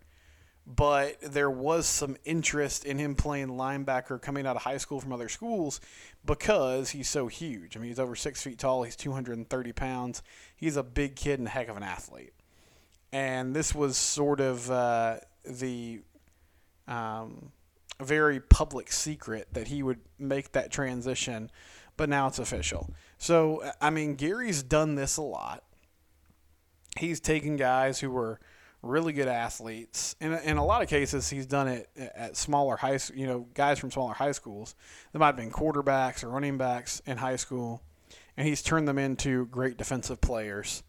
But 0.76 1.20
there 1.20 1.50
was 1.50 1.86
some 1.86 2.16
interest 2.24 2.84
in 2.84 2.98
him 2.98 3.14
playing 3.14 3.48
linebacker 3.48 4.20
coming 4.20 4.46
out 4.46 4.56
of 4.56 4.62
high 4.62 4.76
school 4.76 5.00
from 5.00 5.12
other 5.12 5.28
schools 5.28 5.80
because 6.24 6.90
he's 6.90 7.08
so 7.08 7.26
huge. 7.26 7.76
I 7.76 7.80
mean, 7.80 7.88
he's 7.88 7.98
over 7.98 8.14
six 8.14 8.42
feet 8.42 8.58
tall. 8.58 8.84
He's 8.84 8.96
230 8.96 9.72
pounds. 9.72 10.22
He's 10.54 10.76
a 10.76 10.82
big 10.82 11.16
kid 11.16 11.38
and 11.38 11.48
a 11.48 11.50
heck 11.50 11.68
of 11.68 11.76
an 11.76 11.82
athlete. 11.82 12.32
And 13.12 13.54
this 13.54 13.74
was 13.74 13.96
sort 13.96 14.40
of 14.40 14.70
uh, 14.70 15.16
the 15.44 16.02
um, 16.86 17.50
very 18.00 18.38
public 18.38 18.92
secret 18.92 19.48
that 19.52 19.68
he 19.68 19.82
would 19.82 20.00
make 20.18 20.52
that 20.52 20.70
transition 20.70 21.50
but 22.00 22.08
now 22.08 22.28
it's 22.28 22.38
official. 22.38 22.88
So, 23.18 23.62
I 23.78 23.90
mean, 23.90 24.14
Gary's 24.14 24.62
done 24.62 24.94
this 24.94 25.18
a 25.18 25.22
lot. 25.22 25.64
He's 26.98 27.20
taken 27.20 27.56
guys 27.56 28.00
who 28.00 28.10
were 28.10 28.40
really 28.82 29.12
good 29.12 29.28
athletes. 29.28 30.16
In, 30.20 30.32
in 30.32 30.56
a 30.56 30.64
lot 30.64 30.82
of 30.82 30.88
cases, 30.88 31.28
he's 31.28 31.46
done 31.46 31.68
it 31.68 31.88
at 31.96 32.36
smaller 32.36 32.76
high, 32.76 32.98
you 33.14 33.26
know, 33.26 33.46
guys 33.54 33.78
from 33.78 33.90
smaller 33.90 34.14
high 34.14 34.32
schools. 34.32 34.74
They 35.12 35.18
might 35.18 35.26
have 35.26 35.36
been 35.36 35.50
quarterbacks 35.50 36.24
or 36.24 36.28
running 36.28 36.58
backs 36.58 37.00
in 37.06 37.18
high 37.18 37.36
school, 37.36 37.82
and 38.36 38.46
he's 38.46 38.62
turned 38.62 38.88
them 38.88 38.98
into 38.98 39.46
great 39.46 39.76
defensive 39.76 40.20
players 40.20 40.82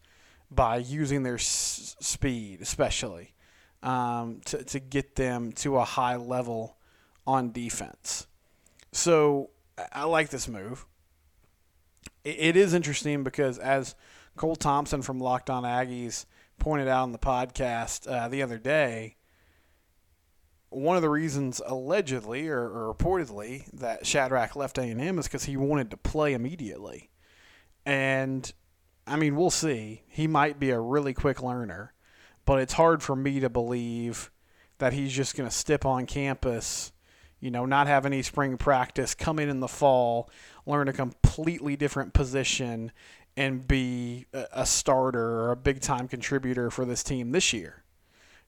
by 0.50 0.76
using 0.78 1.22
their 1.22 1.34
s- 1.34 1.96
speed, 2.00 2.60
especially 2.60 3.34
um, 3.82 4.40
to 4.46 4.62
to 4.64 4.80
get 4.80 5.16
them 5.16 5.52
to 5.52 5.76
a 5.76 5.84
high 5.84 6.16
level 6.16 6.76
on 7.26 7.52
defense. 7.52 8.26
So 8.92 9.50
I 9.92 10.04
like 10.04 10.28
this 10.30 10.48
move. 10.48 10.86
It 12.24 12.56
is 12.56 12.72
interesting 12.72 13.24
because 13.24 13.58
as 13.58 13.94
Cole 14.36 14.56
Thompson 14.56 15.02
from 15.02 15.18
Locked 15.18 15.50
On 15.50 15.64
Aggies 15.64 16.24
pointed 16.62 16.86
out 16.86 17.02
on 17.02 17.10
the 17.10 17.18
podcast 17.18 18.08
uh, 18.08 18.28
the 18.28 18.40
other 18.40 18.56
day, 18.56 19.16
one 20.68 20.94
of 20.94 21.02
the 21.02 21.10
reasons 21.10 21.60
allegedly 21.66 22.46
or, 22.48 22.60
or 22.60 22.94
reportedly 22.94 23.68
that 23.72 24.06
Shadrach 24.06 24.54
left 24.54 24.78
A&M 24.78 25.18
is 25.18 25.26
because 25.26 25.44
he 25.44 25.56
wanted 25.56 25.90
to 25.90 25.96
play 25.96 26.34
immediately. 26.34 27.10
And 27.84 28.50
I 29.08 29.16
mean, 29.16 29.34
we'll 29.34 29.50
see. 29.50 30.04
He 30.06 30.28
might 30.28 30.60
be 30.60 30.70
a 30.70 30.78
really 30.78 31.12
quick 31.12 31.42
learner, 31.42 31.94
but 32.44 32.60
it's 32.60 32.74
hard 32.74 33.02
for 33.02 33.16
me 33.16 33.40
to 33.40 33.50
believe 33.50 34.30
that 34.78 34.92
he's 34.92 35.12
just 35.12 35.36
going 35.36 35.48
to 35.48 35.54
step 35.54 35.84
on 35.84 36.06
campus, 36.06 36.92
you 37.40 37.50
know, 37.50 37.66
not 37.66 37.88
have 37.88 38.06
any 38.06 38.22
spring 38.22 38.56
practice, 38.56 39.16
come 39.16 39.40
in 39.40 39.48
in 39.48 39.58
the 39.58 39.66
fall, 39.66 40.30
learn 40.66 40.88
a 40.88 40.92
completely 40.92 41.76
different 41.76 42.12
position, 42.12 42.92
and 43.36 43.66
be 43.66 44.26
a 44.32 44.66
starter 44.66 45.40
or 45.40 45.52
a 45.52 45.56
big 45.56 45.80
time 45.80 46.06
contributor 46.06 46.70
for 46.70 46.84
this 46.84 47.02
team 47.02 47.32
this 47.32 47.52
year. 47.52 47.82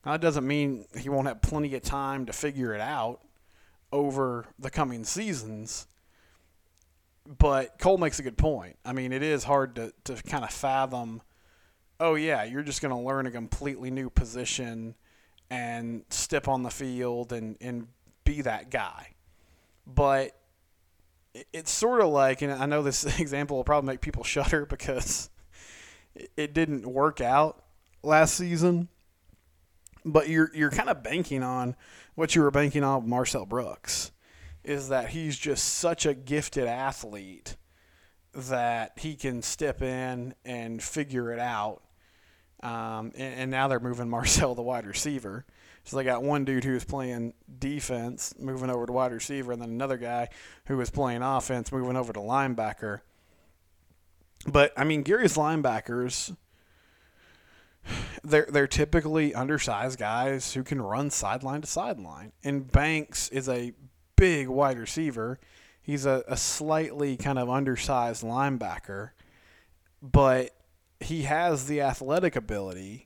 Now, 0.05 0.11
that 0.11 0.21
doesn't 0.21 0.45
mean 0.45 0.85
he 0.95 1.09
won't 1.09 1.27
have 1.27 1.41
plenty 1.41 1.73
of 1.75 1.81
time 1.81 2.27
to 2.27 2.33
figure 2.33 2.73
it 2.73 2.81
out 2.81 3.21
over 3.91 4.45
the 4.59 4.69
coming 4.69 5.03
seasons. 5.03 5.87
But 7.25 7.79
Cole 7.79 7.97
makes 7.97 8.19
a 8.19 8.23
good 8.23 8.37
point. 8.37 8.77
I 8.85 8.93
mean, 8.93 9.11
it 9.11 9.23
is 9.23 9.43
hard 9.43 9.75
to, 9.75 9.91
to 10.03 10.21
kind 10.21 10.43
of 10.43 10.51
fathom 10.51 11.21
oh, 11.99 12.15
yeah, 12.15 12.43
you're 12.43 12.63
just 12.63 12.81
going 12.81 12.93
to 12.93 12.99
learn 12.99 13.25
a 13.25 13.31
completely 13.31 13.91
new 13.91 14.09
position 14.09 14.95
and 15.49 16.03
step 16.09 16.47
on 16.47 16.63
the 16.63 16.69
field 16.69 17.31
and, 17.31 17.55
and 17.61 17.87
be 18.23 18.41
that 18.41 18.69
guy. 18.69 19.13
But 19.87 20.37
it's 21.51 21.71
sort 21.71 22.01
of 22.01 22.09
like, 22.09 22.41
and 22.41 22.51
I 22.51 22.65
know 22.65 22.81
this 22.81 23.03
example 23.19 23.57
will 23.57 23.63
probably 23.63 23.87
make 23.87 24.01
people 24.01 24.23
shudder 24.25 24.65
because 24.65 25.29
it 26.37 26.53
didn't 26.53 26.85
work 26.85 27.21
out 27.21 27.63
last 28.03 28.35
season. 28.35 28.89
But 30.07 30.29
you're 30.29 30.51
you're 30.53 30.69
kind 30.69 30.89
of 30.89 31.01
banking 31.01 31.41
on 31.41 31.75
what 32.13 32.35
you 32.35 32.43
were 32.43 32.51
banking 32.51 32.83
on 32.83 33.01
with 33.01 33.09
Marcel 33.09 33.45
Brooks, 33.47 34.11
is 34.63 34.89
that 34.89 35.09
he's 35.09 35.35
just 35.35 35.65
such 35.65 36.05
a 36.05 36.13
gifted 36.13 36.67
athlete 36.67 37.55
that 38.35 38.99
he 38.99 39.15
can 39.15 39.41
step 39.41 39.81
in 39.81 40.35
and 40.45 40.83
figure 40.83 41.33
it 41.33 41.39
out. 41.39 41.81
Um, 42.61 43.13
and, 43.15 43.33
and 43.33 43.51
now 43.51 43.67
they're 43.67 43.79
moving 43.79 44.09
Marcel 44.11 44.53
the 44.53 44.61
wide 44.61 44.85
receiver. 44.85 45.45
So 45.85 45.97
they 45.97 46.03
got 46.03 46.23
one 46.23 46.45
dude 46.45 46.63
who 46.63 46.73
was 46.73 46.83
playing 46.83 47.35
defense 47.59 48.33
moving 48.39 48.71
over 48.71 48.87
to 48.87 48.91
wide 48.91 49.11
receiver, 49.11 49.51
and 49.51 49.61
then 49.61 49.69
another 49.69 49.97
guy 49.97 50.29
who 50.65 50.77
was 50.77 50.89
playing 50.89 51.21
offense 51.21 51.71
moving 51.71 51.95
over 51.95 52.11
to 52.11 52.19
linebacker. 52.19 53.01
But 54.47 54.73
I 54.75 54.83
mean, 54.83 55.03
Gary's 55.03 55.35
linebackers, 55.35 56.35
they're 58.23 58.47
they're 58.49 58.67
typically 58.67 59.35
undersized 59.35 59.99
guys 59.99 60.55
who 60.55 60.63
can 60.63 60.81
run 60.81 61.11
sideline 61.11 61.61
to 61.61 61.67
sideline. 61.67 62.31
And 62.43 62.71
Banks 62.71 63.29
is 63.29 63.47
a 63.47 63.73
big 64.15 64.47
wide 64.47 64.79
receiver. 64.79 65.39
He's 65.83 66.07
a, 66.07 66.23
a 66.27 66.35
slightly 66.35 67.15
kind 67.15 67.37
of 67.37 67.47
undersized 67.47 68.23
linebacker, 68.23 69.11
but 70.01 70.49
he 70.99 71.23
has 71.23 71.67
the 71.67 71.81
athletic 71.81 72.35
ability 72.35 73.04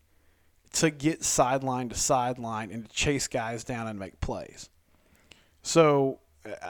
to 0.74 0.90
get 0.90 1.24
sideline 1.24 1.90
to 1.90 1.96
sideline 1.96 2.72
and 2.72 2.88
to 2.88 2.96
chase 2.96 3.28
guys 3.28 3.64
down 3.64 3.88
and 3.88 3.98
make 3.98 4.20
plays. 4.20 4.70
So 5.62 6.20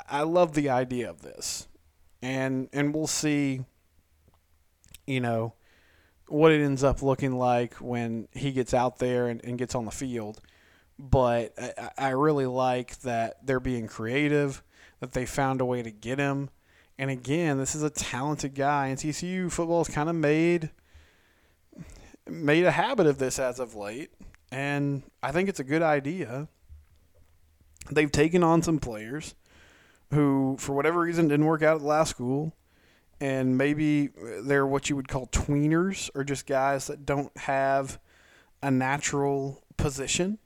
I 0.10 0.24
love 0.24 0.54
the 0.54 0.70
idea 0.70 1.10
of 1.10 1.22
this, 1.22 1.68
and 2.22 2.70
and 2.74 2.94
we'll 2.94 3.08
see. 3.08 3.62
You 5.06 5.22
know 5.22 5.54
what 6.28 6.52
it 6.52 6.62
ends 6.62 6.84
up 6.84 7.02
looking 7.02 7.36
like 7.36 7.76
when 7.76 8.28
he 8.32 8.52
gets 8.52 8.74
out 8.74 9.00
there 9.00 9.28
and, 9.28 9.44
and 9.44 9.58
gets 9.58 9.76
on 9.76 9.86
the 9.86 9.92
field. 9.92 10.40
But 10.98 11.54
I, 11.58 11.90
I 11.98 12.10
really 12.10 12.46
like 12.46 13.00
that 13.02 13.46
they're 13.46 13.60
being 13.60 13.88
creative, 13.88 14.62
that 15.00 15.14
they 15.14 15.26
found 15.26 15.62
a 15.62 15.66
way 15.66 15.82
to 15.82 15.92
get 15.92 16.20
him. 16.20 16.50
And 16.98 17.10
again, 17.10 17.58
this 17.58 17.76
is 17.76 17.84
a 17.84 17.90
talented 17.90 18.54
guy, 18.54 18.88
and 18.88 18.98
TCU 18.98 19.52
football 19.52 19.82
is 19.82 19.88
kind 19.88 20.10
of 20.10 20.16
made 20.16 20.70
made 22.32 22.66
a 22.66 22.72
habit 22.72 23.08
of 23.08 23.18
this 23.18 23.40
as 23.40 23.60
of 23.60 23.76
late, 23.76 24.12
and 24.52 25.04
I 25.22 25.32
think 25.32 25.50
it's 25.50 25.60
a 25.60 25.64
good 25.64 25.82
idea. 25.82 26.48
They've 27.92 28.12
taken 28.12 28.44
on 28.44 28.62
some 28.62 28.80
players 28.80 29.36
who, 30.12 30.58
for 30.60 30.74
whatever 30.74 31.00
reason, 31.00 31.28
didn't 31.28 31.46
work 31.46 31.64
out 31.64 31.76
at 31.76 31.82
the 31.82 31.88
last 31.88 32.10
school, 32.10 32.54
and 33.20 33.58
maybe 33.58 34.10
they're 34.44 34.66
what 34.66 34.90
you 34.90 34.96
would 34.96 35.08
call 35.08 35.28
tweeners, 35.28 36.10
or 36.16 36.24
just 36.24 36.46
guys 36.46 36.88
that 36.88 37.06
don't 37.06 37.36
have 37.38 38.00
a 38.62 38.72
natural 38.72 39.64
position, 39.78 40.38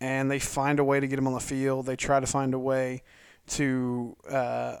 and 0.00 0.30
they 0.30 0.38
find 0.38 0.78
a 0.78 0.84
way 0.84 1.00
to 1.00 1.06
get 1.06 1.16
them 1.16 1.26
on 1.26 1.34
the 1.34 1.40
field. 1.40 1.86
They 1.86 1.96
try 1.96 2.20
to 2.20 2.26
find 2.26 2.54
a 2.54 2.58
way 2.58 3.02
to 3.48 4.16
uh, 4.28 4.76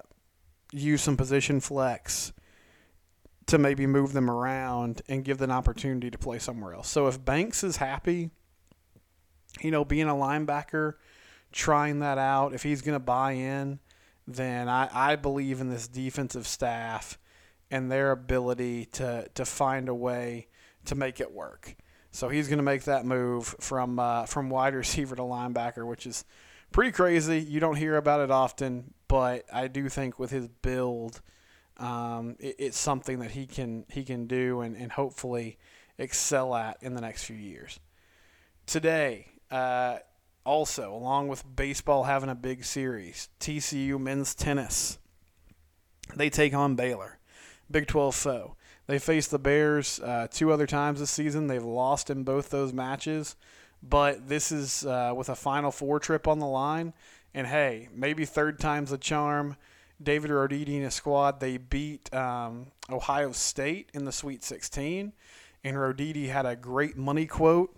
use 0.72 1.02
some 1.02 1.16
position 1.16 1.60
flex 1.60 2.32
to 3.50 3.58
maybe 3.58 3.84
move 3.84 4.12
them 4.12 4.30
around 4.30 5.02
and 5.08 5.24
give 5.24 5.38
them 5.38 5.50
an 5.50 5.56
opportunity 5.56 6.08
to 6.08 6.16
play 6.16 6.38
somewhere 6.38 6.72
else. 6.72 6.88
So 6.88 7.08
if 7.08 7.24
Banks 7.24 7.64
is 7.64 7.78
happy, 7.78 8.30
you 9.60 9.72
know, 9.72 9.84
being 9.84 10.08
a 10.08 10.14
linebacker, 10.14 10.94
trying 11.50 11.98
that 11.98 12.16
out, 12.16 12.54
if 12.54 12.62
he's 12.62 12.80
going 12.80 12.94
to 12.94 13.04
buy 13.04 13.32
in, 13.32 13.80
then 14.28 14.68
I, 14.68 14.88
I 14.92 15.16
believe 15.16 15.60
in 15.60 15.68
this 15.68 15.88
defensive 15.88 16.46
staff 16.46 17.18
and 17.72 17.90
their 17.90 18.12
ability 18.12 18.84
to, 18.92 19.28
to 19.34 19.44
find 19.44 19.88
a 19.88 19.94
way 19.94 20.46
to 20.84 20.94
make 20.94 21.18
it 21.18 21.32
work. 21.32 21.74
So 22.12 22.28
he's 22.28 22.46
going 22.46 22.58
to 22.58 22.64
make 22.64 22.84
that 22.84 23.04
move 23.04 23.56
from 23.58 23.98
uh, 23.98 24.26
from 24.26 24.50
wide 24.50 24.74
receiver 24.76 25.16
to 25.16 25.22
linebacker, 25.22 25.84
which 25.84 26.06
is 26.06 26.24
pretty 26.70 26.92
crazy. 26.92 27.40
You 27.40 27.58
don't 27.58 27.76
hear 27.76 27.96
about 27.96 28.20
it 28.20 28.30
often, 28.30 28.94
but 29.08 29.44
I 29.52 29.66
do 29.66 29.88
think 29.88 30.20
with 30.20 30.30
his 30.30 30.46
build– 30.46 31.20
um, 31.80 32.36
it, 32.38 32.56
it's 32.58 32.78
something 32.78 33.18
that 33.20 33.32
he 33.32 33.46
can 33.46 33.84
he 33.88 34.04
can 34.04 34.26
do 34.26 34.60
and, 34.60 34.76
and 34.76 34.92
hopefully 34.92 35.58
excel 35.98 36.54
at 36.54 36.78
in 36.82 36.94
the 36.94 37.00
next 37.00 37.24
few 37.24 37.36
years. 37.36 37.80
Today, 38.66 39.26
uh, 39.50 39.98
also 40.44 40.94
along 40.94 41.28
with 41.28 41.44
baseball 41.56 42.04
having 42.04 42.30
a 42.30 42.34
big 42.34 42.64
series, 42.64 43.28
TCU 43.40 44.00
men's 44.00 44.34
tennis 44.34 44.98
they 46.16 46.30
take 46.30 46.54
on 46.54 46.74
Baylor, 46.74 47.18
Big 47.70 47.86
12 47.86 48.14
foe. 48.14 48.56
They 48.86 48.98
faced 48.98 49.30
the 49.30 49.38
Bears 49.38 50.00
uh, 50.00 50.26
two 50.30 50.52
other 50.52 50.66
times 50.66 50.98
this 50.98 51.10
season. 51.10 51.46
They've 51.46 51.62
lost 51.62 52.10
in 52.10 52.24
both 52.24 52.50
those 52.50 52.72
matches, 52.72 53.36
but 53.82 54.28
this 54.28 54.50
is 54.50 54.84
uh, 54.84 55.12
with 55.14 55.28
a 55.28 55.36
Final 55.36 55.70
Four 55.70 56.00
trip 56.00 56.26
on 56.26 56.40
the 56.40 56.46
line. 56.46 56.92
And 57.32 57.46
hey, 57.46 57.88
maybe 57.94 58.24
third 58.24 58.58
time's 58.58 58.90
a 58.90 58.98
charm. 58.98 59.56
David 60.02 60.30
Roditi 60.30 60.74
and 60.74 60.84
his 60.84 60.94
squad, 60.94 61.40
they 61.40 61.58
beat 61.58 62.12
um, 62.14 62.68
Ohio 62.90 63.32
State 63.32 63.90
in 63.92 64.04
the 64.04 64.12
Sweet 64.12 64.42
16, 64.42 65.12
and 65.62 65.76
Roditi 65.76 66.28
had 66.28 66.46
a 66.46 66.56
great 66.56 66.96
money 66.96 67.26
quote 67.26 67.76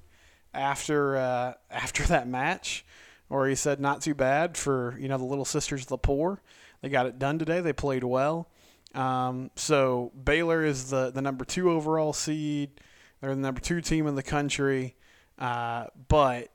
after 0.54 1.16
uh, 1.16 1.54
after 1.70 2.04
that 2.04 2.28
match, 2.28 2.84
where 3.28 3.48
he 3.48 3.54
said, 3.54 3.80
"Not 3.80 4.02
too 4.02 4.14
bad 4.14 4.56
for 4.56 4.96
you 4.98 5.08
know 5.08 5.18
the 5.18 5.24
Little 5.24 5.44
Sisters 5.44 5.82
of 5.82 5.88
the 5.88 5.98
Poor. 5.98 6.40
They 6.80 6.88
got 6.88 7.06
it 7.06 7.18
done 7.18 7.38
today. 7.38 7.60
They 7.60 7.72
played 7.72 8.04
well." 8.04 8.48
Um, 8.94 9.50
so 9.56 10.12
Baylor 10.22 10.64
is 10.64 10.90
the 10.90 11.10
the 11.10 11.22
number 11.22 11.44
two 11.44 11.70
overall 11.70 12.12
seed. 12.12 12.80
They're 13.20 13.34
the 13.34 13.40
number 13.40 13.60
two 13.60 13.80
team 13.80 14.06
in 14.06 14.14
the 14.14 14.22
country, 14.22 14.96
uh, 15.38 15.86
but 16.08 16.48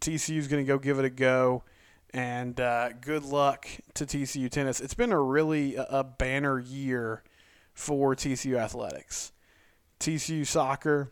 TCU 0.00 0.38
is 0.38 0.48
going 0.48 0.64
to 0.64 0.66
go 0.66 0.78
give 0.78 0.98
it 0.98 1.04
a 1.04 1.10
go 1.10 1.64
and 2.14 2.60
uh, 2.60 2.90
good 3.00 3.24
luck 3.24 3.66
to 3.94 4.06
TCU 4.06 4.48
tennis. 4.48 4.80
It's 4.80 4.94
been 4.94 5.10
a 5.10 5.20
really 5.20 5.74
a, 5.74 6.04
banner 6.04 6.60
year 6.60 7.24
for 7.74 8.14
TCU 8.14 8.56
athletics. 8.56 9.32
TCU 9.98 10.46
soccer, 10.46 11.10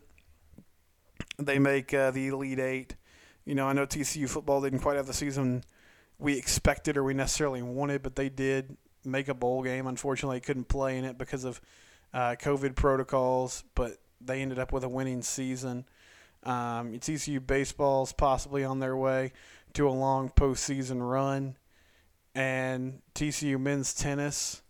they 1.38 1.58
make 1.58 1.92
uh, 1.92 2.12
the 2.12 2.28
Elite 2.28 2.60
Eight. 2.60 2.94
You 3.44 3.56
know, 3.56 3.66
I 3.66 3.72
know 3.72 3.84
TCU 3.84 4.28
football 4.28 4.62
didn't 4.62 4.78
quite 4.78 4.96
have 4.96 5.08
the 5.08 5.12
season 5.12 5.64
we 6.20 6.38
expected 6.38 6.96
or 6.96 7.02
we 7.02 7.14
necessarily 7.14 7.62
wanted, 7.62 8.04
but 8.04 8.14
they 8.14 8.28
did 8.28 8.76
make 9.04 9.26
a 9.26 9.34
bowl 9.34 9.64
game. 9.64 9.88
Unfortunately, 9.88 10.38
couldn't 10.38 10.68
play 10.68 10.98
in 10.98 11.04
it 11.04 11.18
because 11.18 11.42
of 11.42 11.60
uh, 12.14 12.36
COVID 12.38 12.76
protocols, 12.76 13.64
but 13.74 13.96
they 14.20 14.40
ended 14.40 14.60
up 14.60 14.72
with 14.72 14.84
a 14.84 14.88
winning 14.88 15.22
season. 15.22 15.84
Um, 16.44 16.92
TCU 16.92 17.44
baseball's 17.44 18.12
possibly 18.12 18.64
on 18.64 18.78
their 18.78 18.96
way 18.96 19.32
to 19.74 19.88
a 19.88 19.90
long 19.90 20.30
postseason 20.30 21.08
run, 21.08 21.56
and 22.34 23.00
TCU 23.14 23.60
men's 23.60 23.94
tennis. 23.94 24.62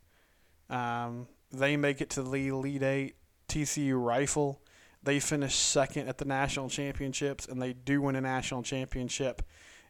Um, 0.70 1.28
they 1.50 1.76
make 1.76 2.00
it 2.00 2.10
to 2.10 2.22
the 2.22 2.48
Elite 2.48 2.82
Eight. 2.82 3.16
TCU 3.48 4.02
Rifle, 4.02 4.62
they 5.02 5.20
finish 5.20 5.54
second 5.54 6.08
at 6.08 6.16
the 6.16 6.24
national 6.24 6.70
championships, 6.70 7.46
and 7.46 7.60
they 7.60 7.74
do 7.74 8.00
win 8.00 8.16
a 8.16 8.20
national 8.20 8.62
championship, 8.62 9.42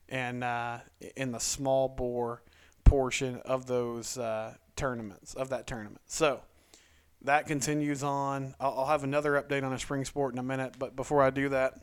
and 0.08 0.42
uh, 0.42 0.78
in 1.16 1.30
the 1.30 1.38
small 1.38 1.88
bore 1.88 2.42
portion 2.82 3.36
of 3.44 3.66
those 3.66 4.18
uh, 4.18 4.54
tournaments 4.74 5.34
of 5.34 5.50
that 5.50 5.68
tournament. 5.68 6.00
So 6.06 6.40
that 7.22 7.46
continues 7.46 8.02
on. 8.02 8.54
I'll, 8.58 8.80
I'll 8.80 8.86
have 8.86 9.04
another 9.04 9.40
update 9.40 9.62
on 9.62 9.72
a 9.72 9.78
spring 9.78 10.04
sport 10.04 10.32
in 10.32 10.40
a 10.40 10.42
minute, 10.42 10.74
but 10.76 10.96
before 10.96 11.22
I 11.22 11.30
do 11.30 11.48
that, 11.50 11.74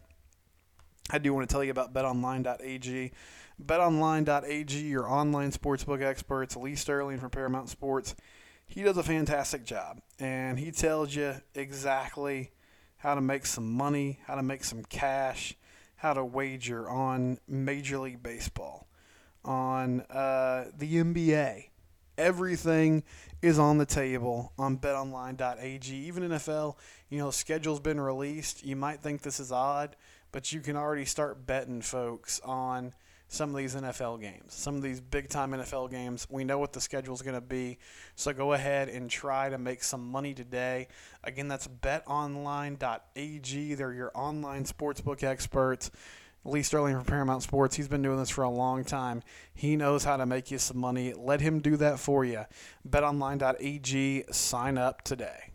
I 1.09 1.17
do 1.17 1.33
want 1.33 1.49
to 1.49 1.53
tell 1.53 1.63
you 1.63 1.71
about 1.71 1.93
BetOnline.ag. 1.93 3.11
BetOnline.ag, 3.63 4.79
your 4.79 5.09
online 5.09 5.51
sportsbook 5.51 6.01
experts, 6.01 6.55
Lee 6.55 6.75
Sterling 6.75 7.19
from 7.19 7.31
Paramount 7.31 7.69
Sports. 7.69 8.15
He 8.67 8.83
does 8.83 8.97
a 8.97 9.03
fantastic 9.03 9.65
job, 9.65 10.01
and 10.19 10.59
he 10.59 10.71
tells 10.71 11.15
you 11.15 11.35
exactly 11.55 12.51
how 12.97 13.15
to 13.15 13.21
make 13.21 13.47
some 13.47 13.73
money, 13.73 14.19
how 14.27 14.35
to 14.35 14.43
make 14.43 14.63
some 14.63 14.83
cash, 14.83 15.55
how 15.95 16.13
to 16.13 16.23
wager 16.23 16.87
on 16.87 17.39
Major 17.47 17.97
League 17.97 18.21
Baseball, 18.21 18.87
on 19.43 20.01
uh, 20.01 20.65
the 20.77 20.97
NBA. 20.97 21.69
Everything 22.19 23.03
is 23.41 23.57
on 23.57 23.77
the 23.77 23.85
table 23.85 24.53
on 24.57 24.77
betonline.ag. 24.77 25.95
Even 25.95 26.29
NFL, 26.29 26.75
you 27.09 27.17
know, 27.17 27.31
schedule's 27.31 27.79
been 27.79 27.99
released. 27.99 28.63
You 28.63 28.75
might 28.75 29.01
think 29.01 29.21
this 29.21 29.39
is 29.39 29.51
odd, 29.51 29.95
but 30.31 30.51
you 30.51 30.61
can 30.61 30.75
already 30.75 31.05
start 31.05 31.45
betting 31.45 31.81
folks 31.81 32.39
on 32.43 32.93
some 33.27 33.51
of 33.51 33.55
these 33.55 33.75
NFL 33.75 34.19
games, 34.19 34.55
some 34.55 34.75
of 34.75 34.81
these 34.81 34.99
big 34.99 35.29
time 35.29 35.51
NFL 35.51 35.91
games. 35.91 36.25
We 36.29 36.43
know 36.43 36.57
what 36.57 36.73
the 36.73 36.81
schedule 36.81 37.13
is 37.13 37.21
going 37.21 37.35
to 37.35 37.41
be, 37.41 37.77
so 38.15 38.33
go 38.33 38.53
ahead 38.53 38.89
and 38.89 39.09
try 39.09 39.49
to 39.49 39.57
make 39.57 39.83
some 39.83 40.09
money 40.09 40.33
today. 40.33 40.87
Again, 41.23 41.47
that's 41.47 41.67
betonline.ag. 41.67 43.73
They're 43.75 43.93
your 43.93 44.11
online 44.15 44.65
sportsbook 44.65 45.23
experts. 45.23 45.91
Lee 46.45 46.63
Sterling 46.63 46.95
from 46.95 47.05
Paramount 47.05 47.43
Sports, 47.43 47.75
he's 47.75 47.89
been 47.89 48.01
doing 48.01 48.17
this 48.17 48.29
for 48.29 48.43
a 48.43 48.49
long 48.49 48.83
time. 48.83 49.21
He 49.53 49.75
knows 49.75 50.05
how 50.05 50.17
to 50.17 50.25
make 50.25 50.49
you 50.49 50.57
some 50.57 50.77
money. 50.77 51.13
Let 51.13 51.41
him 51.41 51.59
do 51.59 51.75
that 51.77 51.99
for 51.99 52.23
you. 52.23 52.45
BetOnline.ag, 52.87 54.25
sign 54.31 54.77
up 54.77 55.03
today. 55.03 55.51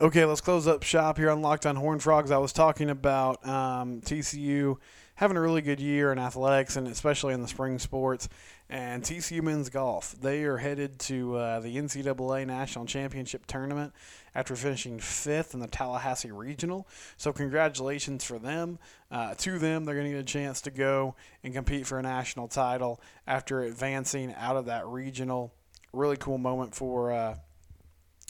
Okay, 0.00 0.24
let's 0.24 0.40
close 0.40 0.68
up 0.68 0.84
shop 0.84 1.16
here 1.16 1.28
on 1.28 1.42
Locked 1.42 1.66
on 1.66 1.74
Horn 1.74 1.98
Frogs. 1.98 2.30
I 2.30 2.38
was 2.38 2.52
talking 2.52 2.88
about 2.88 3.44
um, 3.44 4.00
TCU 4.00 4.76
having 5.16 5.36
a 5.36 5.40
really 5.40 5.60
good 5.60 5.80
year 5.80 6.12
in 6.12 6.20
athletics 6.20 6.76
and 6.76 6.86
especially 6.86 7.34
in 7.34 7.42
the 7.42 7.48
spring 7.48 7.80
sports. 7.80 8.28
And 8.70 9.02
TCU 9.02 9.42
men's 9.42 9.70
golf, 9.70 10.14
they 10.20 10.44
are 10.44 10.58
headed 10.58 11.00
to 11.00 11.34
uh, 11.34 11.58
the 11.58 11.76
NCAA 11.76 12.46
National 12.46 12.84
Championship 12.86 13.44
Tournament 13.46 13.92
after 14.36 14.54
finishing 14.54 15.00
fifth 15.00 15.52
in 15.52 15.58
the 15.58 15.66
Tallahassee 15.66 16.30
Regional. 16.30 16.86
So, 17.16 17.32
congratulations 17.32 18.22
for 18.22 18.38
them. 18.38 18.78
Uh, 19.10 19.34
to 19.38 19.58
them, 19.58 19.84
they're 19.84 19.96
going 19.96 20.06
to 20.06 20.12
get 20.12 20.20
a 20.20 20.22
chance 20.22 20.60
to 20.60 20.70
go 20.70 21.16
and 21.42 21.52
compete 21.52 21.88
for 21.88 21.98
a 21.98 22.02
national 22.02 22.46
title 22.46 23.00
after 23.26 23.62
advancing 23.62 24.32
out 24.38 24.54
of 24.54 24.66
that 24.66 24.86
regional. 24.86 25.52
Really 25.92 26.16
cool 26.16 26.38
moment 26.38 26.72
for 26.72 27.10
uh, 27.10 27.34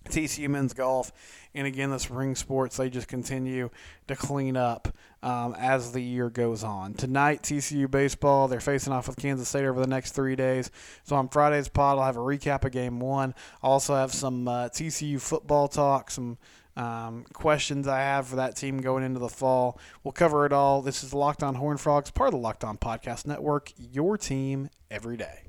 TCU 0.07 0.49
men's 0.49 0.75
golf. 0.75 1.13
And 1.55 1.67
again, 1.67 1.91
the 1.91 1.99
spring 1.99 2.35
sports, 2.35 2.77
they 2.77 2.91
just 2.91 3.09
continue 3.09 3.71
to 4.07 4.17
clean 4.17 4.57
up 4.57 4.89
um, 5.23 5.55
as 5.59 5.93
the 5.93 6.01
year 6.01 6.31
goes 6.31 6.63
on. 6.63 6.95
Tonight, 6.95 7.43
TCU 7.43 7.91
baseball, 7.91 8.49
they're 8.49 8.61
facing 8.61 8.93
off 8.93 9.09
with 9.09 9.17
Kansas 9.17 9.49
State 9.49 9.65
over 9.65 9.81
the 9.81 9.87
next 9.87 10.13
three 10.13 10.37
days. 10.37 10.71
So 11.05 11.17
on 11.17 11.29
Friday's 11.29 11.69
pod, 11.69 11.99
I'll 11.99 12.05
have 12.05 12.17
a 12.17 12.21
recap 12.21 12.65
of 12.65 12.73
game 12.73 13.01
one. 13.01 13.35
I'll 13.63 13.73
also 13.73 13.95
have 13.95 14.13
some 14.13 14.47
uh, 14.47 14.69
TCU 14.69 15.21
football 15.21 15.69
talk, 15.69 16.11
some 16.11 16.39
um, 16.77 17.25
questions 17.33 17.89
I 17.89 17.99
have 17.99 18.29
for 18.29 18.37
that 18.37 18.57
team 18.57 18.81
going 18.81 19.03
into 19.03 19.19
the 19.19 19.29
fall. 19.29 19.81
We'll 20.05 20.13
cover 20.13 20.47
it 20.47 20.53
all. 20.53 20.81
This 20.81 21.03
is 21.03 21.13
Locked 21.13 21.43
On 21.43 21.57
Horn 21.57 21.77
Frogs, 21.77 22.11
part 22.11 22.29
of 22.29 22.33
the 22.33 22.39
Locked 22.39 22.63
On 22.63 22.79
Podcast 22.79 23.27
Network, 23.27 23.73
your 23.77 24.17
team 24.17 24.71
every 24.91 25.17
day. 25.17 25.49